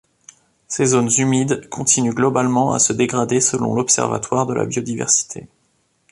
Ces 0.67 0.87
zones 0.87 1.11
humides 1.19 1.69
continuent 1.69 2.15
globalement 2.15 2.73
à 2.73 2.79
se 2.79 2.91
dégrader 2.91 3.39
selon 3.39 3.75
l'observatoire 3.75 4.47
de 4.47 4.55
la 4.55 4.65
biodiversité. 4.65 5.47